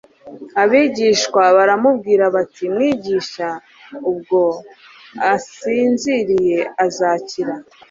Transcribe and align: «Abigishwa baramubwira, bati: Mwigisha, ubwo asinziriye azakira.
«Abigishwa 0.61 1.43
baramubwira, 1.57 2.23
bati: 2.35 2.63
Mwigisha, 2.73 3.47
ubwo 4.09 4.41
asinziriye 5.33 6.59
azakira. 6.85 7.53